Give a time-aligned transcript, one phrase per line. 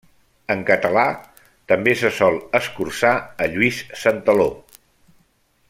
[0.53, 1.03] En català,
[1.73, 3.13] també se sol escurçar
[3.47, 4.49] a Lluís Santaló.